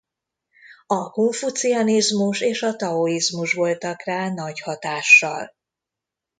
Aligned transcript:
A 0.85 1.09
konfucianizmus 1.09 2.41
és 2.41 2.61
a 2.61 2.75
taoizmus 2.75 3.53
voltak 3.53 4.03
rá 4.03 4.29
nagy 4.33 4.59
hatással. 4.59 5.55